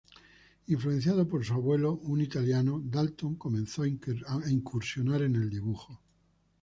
Influenciado 0.67 1.27
por 1.27 1.45
su 1.45 1.53
abuelo, 1.53 1.93
un 1.93 2.21
italiano, 2.21 2.81
Dalton 2.83 3.35
comenzó 3.35 3.83
a 3.83 3.87
incursionar 4.49 5.21
en 5.21 5.35
el 5.35 5.47
dibujo. 5.51 6.01